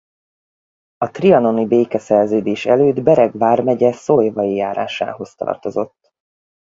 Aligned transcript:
A 0.97 1.11
trianoni 1.11 1.65
békeszerződés 1.67 2.65
előtt 2.65 3.01
Bereg 3.01 3.37
vármegye 3.37 3.91
Szolyvai 3.91 4.53
járásához 4.55 5.35
tartozott. 5.35 6.13